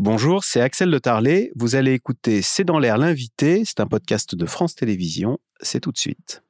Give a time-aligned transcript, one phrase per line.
[0.00, 1.50] Bonjour, c'est Axel de Tarlet.
[1.56, 3.64] Vous allez écouter C'est dans l'air l'invité.
[3.64, 5.40] C'est un podcast de France Télévisions.
[5.60, 6.44] C'est tout de suite.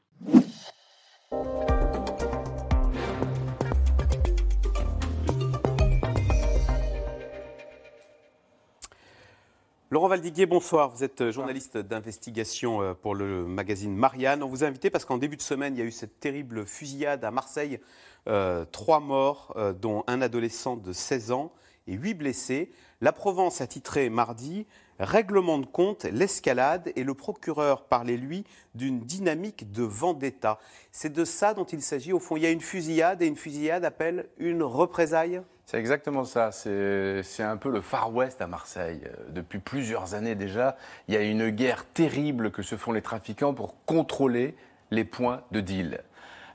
[9.89, 10.91] Laurent Valdiguier, bonsoir.
[10.91, 14.43] Vous êtes journaliste d'investigation euh, pour le magazine Marianne.
[14.43, 16.67] On vous a invité parce qu'en début de semaine, il y a eu cette terrible
[16.67, 17.81] fusillade à Marseille.
[18.27, 21.51] Euh, trois morts, euh, dont un adolescent de 16 ans
[21.87, 22.71] et huit blessés.
[23.01, 24.67] La Provence a titré mardi
[24.99, 28.43] Règlement de compte, l'escalade et le procureur parlait, lui,
[28.75, 30.59] d'une dynamique de vendetta.
[30.91, 32.13] C'est de ça dont il s'agit.
[32.13, 36.25] Au fond, il y a une fusillade et une fusillade appelle une représaille C'est exactement
[36.25, 36.51] ça.
[36.51, 39.05] C'est un peu le Far West à Marseille.
[39.29, 40.77] Depuis plusieurs années déjà,
[41.07, 44.57] il y a une guerre terrible que se font les trafiquants pour contrôler
[44.91, 46.03] les points de deal.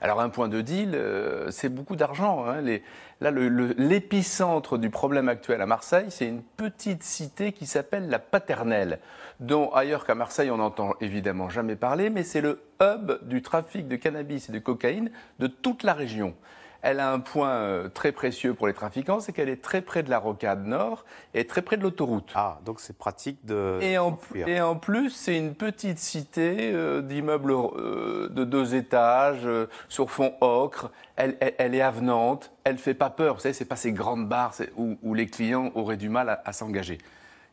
[0.04, 2.46] Alors un point de deal, euh, c'est beaucoup d'argent.
[2.46, 2.62] Hein.
[3.22, 9.00] là, l'épicentre du problème actuel à Marseille, c'est une petite cité qui s'appelle la Paternelle,
[9.40, 13.88] dont ailleurs qu'à Marseille, on n'entend évidemment jamais parler, mais c'est le hub du trafic
[13.88, 16.36] de cannabis et de cocaïne de toute la région
[16.84, 20.04] elle a un point euh, très précieux pour les trafiquants, c'est qu'elle est très près
[20.04, 22.30] de la rocade nord et très près de l'autoroute.
[22.36, 23.80] Ah, donc c'est pratique de.
[23.82, 29.48] Et en, et en plus, c'est une petite cité euh, d'immeubles euh, de deux étages,
[29.88, 30.92] sur fond ocre.
[31.16, 33.36] Elle, elle, est avenante, elle fait pas peur.
[33.36, 36.98] Vous savez, c'est pas ces grandes barres où, les clients auraient du mal à s'engager.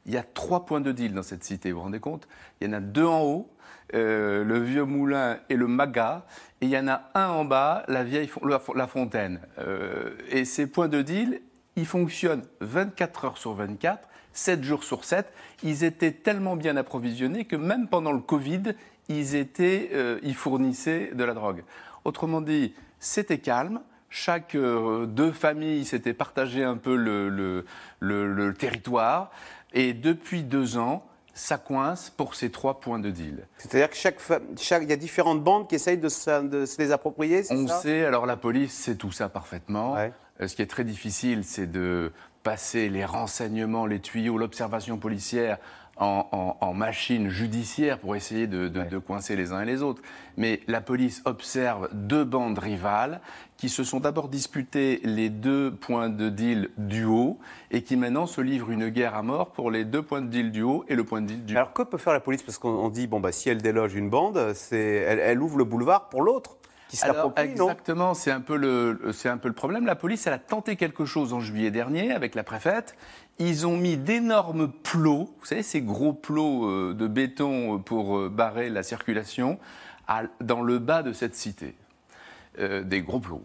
[0.07, 2.27] Il y a trois points de deal dans cette cité, vous vous rendez compte?
[2.61, 3.51] Il y en a deux en haut,
[3.95, 6.25] euh, le vieux moulin et le maga,
[6.61, 8.31] et il y en a un en bas, la vieille
[8.75, 9.41] la fontaine.
[9.59, 11.41] Euh, et ces points de deal,
[11.77, 15.27] ils fonctionnent 24 heures sur 24, 7 jours sur 7.
[15.63, 18.75] Ils étaient tellement bien approvisionnés que même pendant le Covid,
[19.09, 21.65] ils, étaient, euh, ils fournissaient de la drogue.
[22.05, 23.81] Autrement dit, c'était calme,
[24.11, 27.65] chaque deux familles s'étaient partagé un peu le,
[28.01, 29.31] le, territoire.
[29.73, 33.47] Et depuis deux ans, ça coince pour ces trois points de deal.
[33.57, 34.19] C'est-à-dire que chaque,
[34.59, 38.27] chaque, il y a différentes bandes qui essayent de, se les approprier On sait, alors
[38.27, 39.97] la police sait tout ça parfaitement.
[39.97, 42.13] Euh, ce qui est très difficile, c'est de
[42.43, 45.59] passer les renseignements, les tuyaux, l'observation policière
[46.01, 50.03] en, machine judiciaire pour essayer de, coincer les uns et les autres.
[50.37, 53.21] Mais la police observe deux bandes rivales
[53.59, 57.39] qui se sont d'abord disputées les deux points de deal du haut
[57.71, 60.51] et qui maintenant se livrent une guerre à mort pour les deux points de deal
[60.51, 62.43] du haut et le point de deal du Alors que peut faire la police?
[62.43, 64.39] Parce qu'on dit, bon, bah, si elle déloge une bande,
[64.73, 66.57] elle, elle ouvre le boulevard pour l'autre.
[67.37, 69.87] Exactement, c'est un, peu le, c'est un peu le problème.
[69.87, 72.97] La police, elle a tenté quelque chose en juillet dernier avec la préfète.
[73.39, 78.29] Ils ont mis d'énormes plots, vous savez, ces gros plots euh, de béton pour euh,
[78.29, 79.59] barrer la circulation,
[80.41, 81.77] dans le bas de cette cité.
[82.59, 83.45] Euh, des gros plots.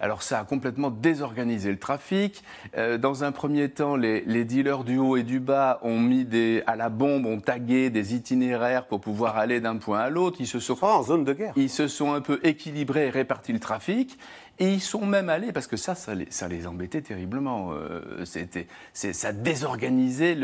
[0.00, 2.42] Alors ça a complètement désorganisé le trafic.
[2.76, 6.62] Euh, dans un premier temps, les, dealers du haut et du bas ont mis des,
[6.66, 10.38] à la bombe, ont tagué des itinéraires pour pouvoir aller d'un point à l'autre.
[10.40, 11.52] Ils se sont oh, en zone de guerre.
[11.56, 14.18] Ils se sont un peu équilibrés et répartis le trafic.
[14.62, 17.72] Et ils sont même allés, parce que ça, ça les, embêtait terriblement.
[17.72, 20.36] Euh, c'était, ça désorganisait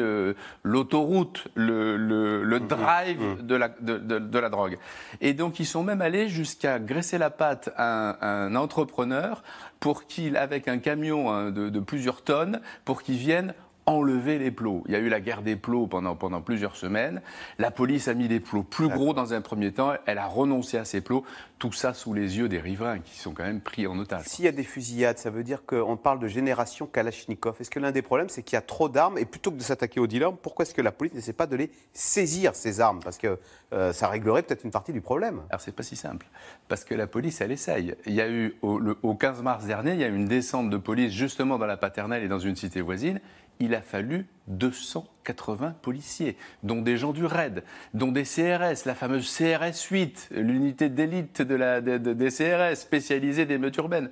[0.65, 3.43] l'autoroute, le, le, mmh, drive mmh.
[3.43, 4.79] de, la, de, la drogue.
[5.21, 9.43] Et donc, ils sont même allés jusqu'à graisser la patte à un, entrepreneur
[9.81, 13.53] pour qu'il, avec un camion hein, de, de plusieurs tonnes, pour qu'il vienne
[13.87, 14.83] enlever les plots.
[14.87, 17.23] Il y a eu la guerre des plots pendant, pendant plusieurs semaines.
[17.59, 19.93] La police a mis des plots plus gros dans un premier temps.
[20.07, 21.25] Elle a renoncé à ces plots.
[21.61, 24.27] Tout ça sous les yeux des riverains qui sont quand même pris en otage.
[24.27, 27.57] S'il y a des fusillades, ça veut dire qu'on parle de génération Kalachnikov.
[27.61, 29.63] Est-ce que l'un des problèmes, c'est qu'il y a trop d'armes et plutôt que de
[29.63, 33.01] s'attaquer aux dealers, pourquoi est-ce que la police n'essaie pas de les saisir, ces armes?
[33.03, 33.39] Parce que
[33.73, 35.43] euh, ça réglerait peut-être une partie du problème.
[35.49, 36.27] Alors c'est pas si simple.
[36.69, 37.95] Parce que la police, elle essaye.
[38.05, 40.71] Il y a eu, au, au 15 mars dernier, il y a eu une descente
[40.71, 43.21] de police justement dans la paternelle et dans une cité voisine
[43.61, 47.65] il a fallu 280 policiers, dont des gens du RAID,
[47.95, 53.59] dont des CRS, la fameuse CRS 8, l'unité d'élite de la, des CRS spécialisée des
[53.59, 54.11] meutes urbaines.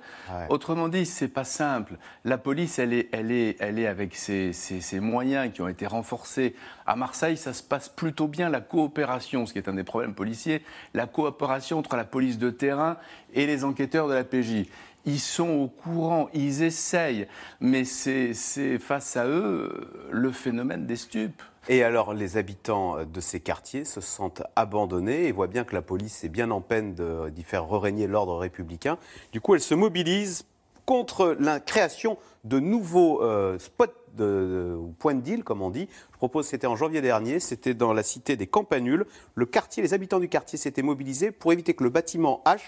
[0.49, 1.97] Autrement dit, c'est pas simple.
[2.25, 4.51] La police, elle est, elle est, elle est avec ses,
[4.99, 6.55] moyens qui ont été renforcés.
[6.85, 10.13] À Marseille, ça se passe plutôt bien, la coopération, ce qui est un des problèmes
[10.13, 12.97] policiers, la coopération entre la police de terrain
[13.33, 14.65] et les enquêteurs de la PJ
[15.05, 17.27] ils sont au courant, ils essayent,
[17.59, 18.33] mais c'est
[18.79, 21.41] face à eux le phénomène des stupes.
[21.67, 25.81] Et alors, les habitants de ces quartiers se sentent abandonnés et voient bien que la
[25.81, 26.95] police est bien en peine
[27.31, 28.97] d'y faire régner l'ordre républicain.
[29.31, 30.45] Du coup, elle se mobilise
[30.85, 33.85] contre la création de nouveaux euh, spots
[34.15, 35.89] de, ou points de deal, comme on dit.
[36.13, 39.05] Je propose, c'était en janvier dernier, c'était dans la cité des Campanules.
[39.33, 42.59] Le quartier, les habitants du quartier s'étaient mobilisés pour éviter que le bâtiment H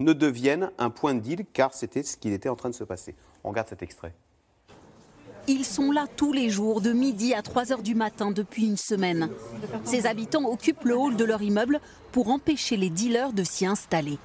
[0.00, 2.84] ne devienne un point de deal, car c'était ce qu'il était en train de se
[2.84, 3.14] passer.
[3.44, 4.14] On regarde cet extrait.
[5.52, 8.76] Ils sont là tous les jours, de midi à 3 heures du matin depuis une
[8.76, 9.30] semaine.
[9.82, 11.80] Ces habitants occupent le hall de leur immeuble
[12.12, 14.16] pour empêcher les dealers de s'y installer.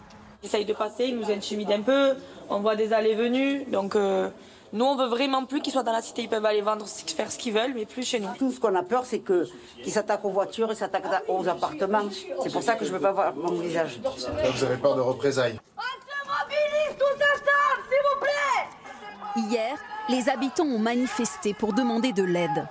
[0.43, 2.13] Ils essayent de passer, ils nous intimident un peu,
[2.47, 4.29] on voit des allées-venues, donc euh,
[4.71, 6.21] nous, on veut vraiment plus qu'ils soient dans la cité.
[6.21, 8.29] Ils peuvent aller vendre, faire ce qu'ils veulent, mais plus chez nous.
[8.37, 12.03] Tout ce qu'on a peur, c'est qu'ils s'attaquent aux voitures, ils s'attaquent aux appartements.
[12.43, 13.99] C'est pour ça que je ne veux pas voir mon visage.
[13.99, 19.75] vous avez peur de représailles On se mobilise ensemble, s'il vous plaît Hier,
[20.09, 22.67] les habitants ont manifesté pour demander de l'aide.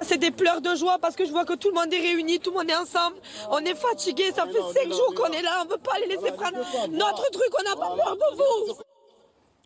[0.00, 2.40] C'est des pleurs de joie parce que je vois que tout le monde est réuni,
[2.40, 3.16] tout le monde est ensemble.
[3.50, 6.08] On est fatigué, ça fait cinq jours qu'on est là, on ne veut pas les
[6.08, 6.58] laisser prendre
[6.90, 8.82] notre truc, on n'a pas peur de vous.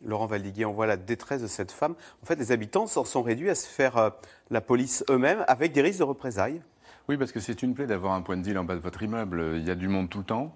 [0.04, 1.94] Laurent Valdiguier, on voit la détresse de cette femme.
[2.22, 4.10] En fait, les habitants s'en sont réduits à se faire euh,
[4.50, 6.60] la police eux-mêmes avec des risques de représailles.
[7.08, 9.02] Oui, parce que c'est une plaie d'avoir un point de deal en bas de votre
[9.02, 9.54] immeuble.
[9.56, 10.54] Il y a du monde tout le temps.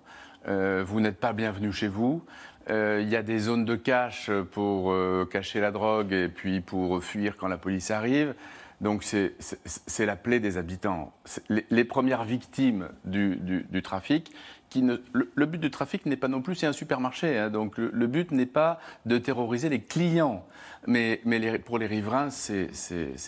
[0.48, 2.22] Euh, vous n'êtes pas bienvenu chez vous.
[2.70, 4.94] Euh, il y a des zones de cache pour
[5.28, 8.34] cacher la drogue et puis pour fuir quand la police arrive.
[8.80, 11.12] Donc c'est la plaie des habitants.
[11.48, 14.32] Les, premières victimes du trafic,
[14.76, 18.30] le, but du trafic n'est pas non plus, c'est un supermarché, hein, donc le, but
[18.30, 20.46] n'est pas de terroriser les clients,
[20.86, 21.20] mais,
[21.64, 22.70] pour les riverains, c'est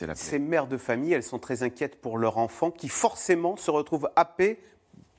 [0.06, 3.71] la Ces mères de famille, elles sont très inquiètes pour leurs enfants qui forcément se
[3.71, 4.61] retrouvent happés,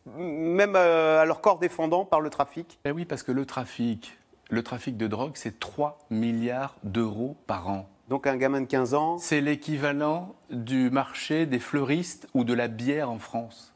[0.05, 2.79] même euh, à leur corps défendant, par le trafic.
[2.85, 4.17] Eh oui, parce que le trafic,
[4.49, 7.89] le trafic de drogue, c'est 3 milliards d'euros par an.
[8.09, 12.67] Donc un gamin de 15 ans C'est l'équivalent du marché des fleuristes ou de la
[12.67, 13.73] bière en France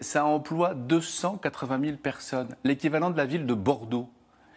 [0.00, 4.08] ça emploie 280 000 personnes, l'équivalent de la ville de Bordeaux.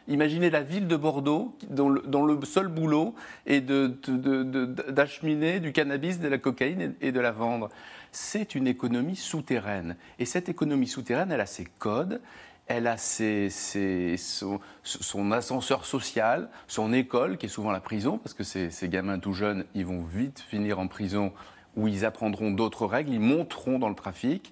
[0.07, 3.13] Imaginez la ville de Bordeaux dont le, seul boulot
[3.45, 7.69] est d'acheminer du cannabis, de la cocaïne et de la vendre.
[8.11, 9.95] C'est une économie souterraine.
[10.19, 12.19] Et cette économie souterraine, elle a ses codes,
[12.67, 14.59] elle a son,
[15.31, 19.65] ascenseur social, son école, qui est souvent la prison, parce que ces gamins tout jeunes,
[19.75, 21.31] ils vont vite finir en prison
[21.75, 24.51] où ils apprendront d'autres règles, ils monteront dans le trafic.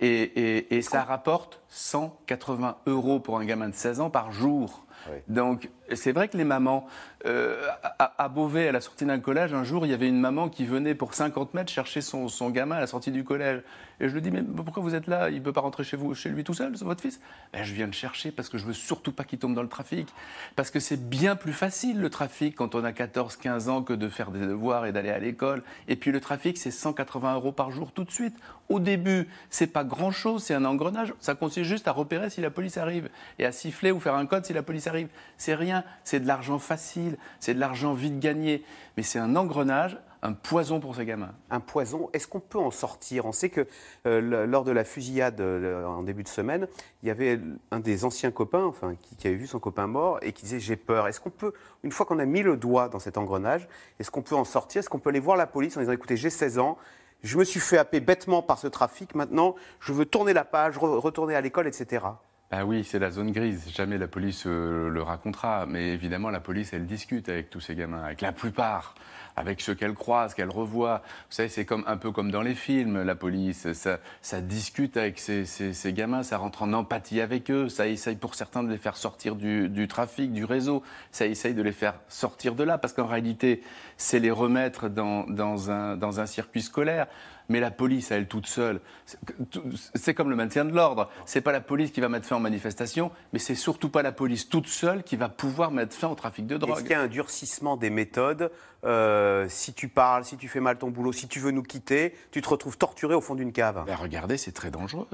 [0.00, 4.85] Et, ça rapporte 180 euros pour un gamin de 16 ans par jour.
[5.28, 6.86] Donc, c'est vrai que les mamans,
[7.26, 7.66] euh,
[7.98, 10.64] à, Beauvais, à la sortie d'un collège, un jour, il y avait une maman qui
[10.64, 13.62] venait pour 50 mètres chercher son, gamin à la sortie du collège.
[14.00, 15.30] Et je lui dis, mais pourquoi vous êtes là?
[15.30, 17.20] Il ne peut pas rentrer chez, vous, chez lui tout seul, votre fils?
[17.52, 19.68] Ben, Je viens le chercher parce que je veux surtout pas qu'il tombe dans le
[19.68, 20.08] trafic.
[20.54, 23.92] Parce que c'est bien plus facile le trafic quand on a 14, 15 ans que
[23.92, 25.62] de faire des devoirs et d'aller à l'école.
[25.88, 28.36] Et puis le trafic, c'est 180 euros par jour tout de suite.
[28.68, 31.14] Au début, c'est pas grand-chose, c'est un engrenage.
[31.20, 33.08] Ça consiste juste à repérer si la police arrive
[33.38, 34.95] et à siffler ou faire un code si la police arrive.
[35.36, 38.64] C'est rien, c'est de l'argent facile, c'est de l'argent vite gagné.
[38.96, 41.32] Mais c'est un engrenage un poison pour ces gamins.
[41.50, 42.10] Un poison.
[42.12, 43.26] Est-ce qu'on peut en sortir?
[43.26, 43.66] On sait que
[44.06, 46.66] euh, lors de la fusillade euh, en début de semaine,
[47.02, 47.40] il y avait
[47.70, 50.76] un des anciens copains, enfin, qui, avait vu son copain mort et qui disait j'ai
[50.76, 51.06] peur.
[51.06, 51.52] Est-ce qu'on peut,
[51.84, 53.68] une fois qu'on a mis le doigt dans cet engrenage,
[54.00, 54.80] est-ce qu'on peut en sortir?
[54.80, 56.76] Est-ce qu'on peut aller voir la police en disant écoutez, j'ai 16 ans,
[57.22, 60.76] je me suis fait happer bêtement par ce trafic, maintenant je veux tourner la page,
[60.78, 62.04] retourner à l'école, etc.
[62.52, 63.68] Ah oui, c'est la zone grise.
[63.74, 65.66] Jamais la police euh, le racontera.
[65.66, 68.94] Mais évidemment, la police, elle discute avec tous ces gamins, avec la plupart
[69.36, 71.02] avec ceux qu'elle croise, qu'elle revoit.
[71.28, 73.70] Vous savez, c'est comme, un peu comme dans les films, la police.
[73.72, 78.16] Ça, ça discute avec ces, ces, gamins, ça rentre en empathie avec eux, ça essaye
[78.16, 81.72] pour certains de les faire sortir du, du trafic, du réseau, ça essaye de les
[81.72, 83.62] faire sortir de là, parce qu'en réalité,
[83.96, 87.06] c'est les remettre dans, dans, un, dans un circuit scolaire.
[87.48, 88.80] Mais la police, à elle toute seule,
[89.94, 91.08] c'est comme le maintien de l'ordre.
[91.26, 94.10] C'est pas la police qui va mettre fin aux manifestations, mais c'est surtout pas la
[94.12, 96.76] police toute seule qui va pouvoir mettre fin au trafic de drogue.
[96.76, 98.50] Est-ce qu'il y a un durcissement des méthodes
[98.86, 102.14] euh, si tu parles, si tu fais mal ton boulot, si tu veux nous quitter,
[102.30, 103.82] tu te retrouves torturé au fond d'une cave.
[103.86, 105.08] Ben, regardez, c'est très dangereux.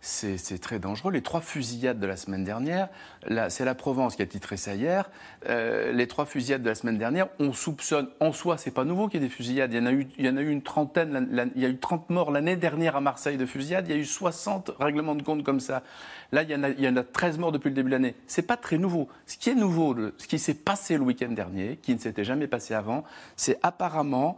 [0.00, 1.10] C'est très dangereux.
[1.10, 2.88] Les trois fusillades de la semaine dernière,
[3.48, 5.10] c'est la Provence qui a titré ça hier.
[5.48, 9.08] Euh, les trois fusillades de la semaine dernière, on soupçonne, en soi, c'est pas nouveau
[9.08, 9.72] qu'il y ait des fusillades.
[9.72, 12.96] Il y en a eu, une trentaine, il y a eu 30 morts l'année dernière
[12.96, 15.82] à Marseille de fusillades, il y a eu 60 règlements de compte comme ça.
[16.30, 17.94] Là, il y en a, il y en a 13 morts depuis le début de
[17.94, 18.14] l'année.
[18.26, 19.08] C'est pas très nouveau.
[19.26, 22.46] Ce qui est nouveau, ce qui s'est passé le week-end dernier, qui ne s'était jamais
[22.46, 23.04] passé avant,
[23.36, 24.36] c'est apparemment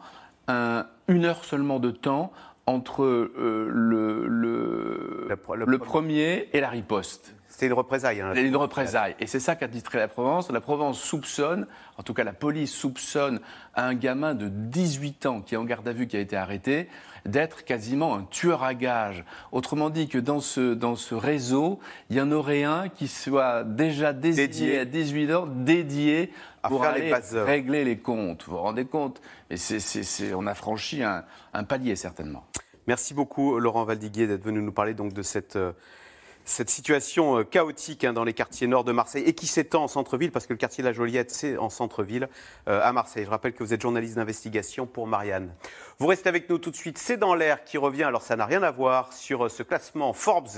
[1.07, 2.33] une heure seulement de temps
[2.71, 4.80] entre euh, le, le,
[5.79, 7.35] premier et la riposte.
[7.61, 8.21] C'est une représaille.
[8.21, 9.17] Hein, une représaille.
[9.21, 10.51] Et c'est ça qu'a dit la Provence.
[10.51, 11.67] La Provence soupçonne,
[11.99, 13.41] en tout cas la police soupçonne
[13.75, 16.89] un gamin de 18 ans qui est en garde à vue, qui a été arrêté,
[17.27, 19.25] d'être quasiment un tueur à gages.
[19.53, 23.65] Autrement dit que dans ce, dans ce réseau, il y en aurait un qui soit
[23.65, 26.33] déjà dédié, à 18 ans, dédié
[26.63, 28.45] pour aller régler les comptes.
[28.45, 29.21] Vous vous rendez compte?
[29.51, 29.57] Et
[30.35, 31.25] On a franchi un,
[31.65, 32.45] palier certainement.
[32.91, 35.57] Merci beaucoup Laurent Valdiguier d'être venu nous parler de cette...
[36.41, 39.85] Euh, cette situation euh, chaotique hein, dans les quartiers nord de Marseille et qui s'étend
[39.85, 42.29] en centre-ville, parce que le quartier de la Joliette, c'est en centre-ville,
[42.69, 43.25] euh, à Marseille.
[43.25, 45.55] Je rappelle que vous êtes journaliste d'investigation pour Marianne.
[45.99, 46.99] Vous restez avec nous tout de suite.
[46.99, 50.13] C'est dans l'air qui revient, alors ça n'a rien à voir, sur euh, ce classement
[50.13, 50.49] Forbes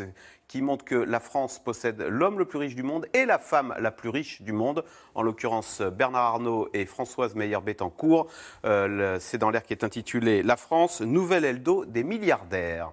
[0.49, 3.75] qui montre que la France possède l'homme le plus riche du monde et la femme
[3.79, 4.85] la plus riche du monde,
[5.15, 8.27] en l'occurrence Bernard Arnault et Françoise Meyer-Bettencourt.
[8.63, 12.93] c'est dans l'air qui est intitulé La France, nouvelle Eldo des milliardaires.